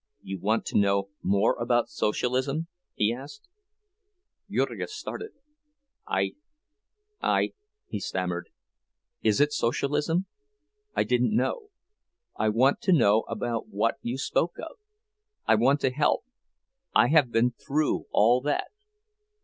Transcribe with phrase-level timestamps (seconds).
[0.23, 2.65] "You want to know more about Socialism?"
[2.95, 3.47] he asked.
[4.49, 5.29] Jurgis started.
[6.07, 7.53] "I—I—"
[7.85, 8.49] he stammered.
[9.21, 10.25] "Is it Socialism?
[10.95, 11.69] I didn't know.
[12.35, 16.25] I want to know about what you spoke of—I want to help.
[16.95, 18.69] I have been through all that."